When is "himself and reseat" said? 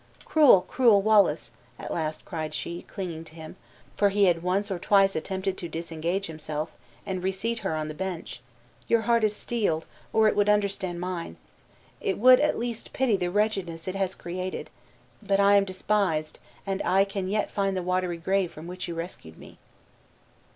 6.25-7.59